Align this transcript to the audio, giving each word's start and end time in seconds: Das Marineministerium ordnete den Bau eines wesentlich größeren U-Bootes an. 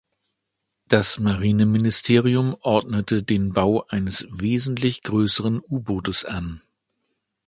Das 0.87 1.19
Marineministerium 1.19 2.57
ordnete 2.61 3.21
den 3.21 3.53
Bau 3.53 3.85
eines 3.87 4.25
wesentlich 4.31 5.03
größeren 5.03 5.59
U-Bootes 5.61 6.25
an. 6.25 6.63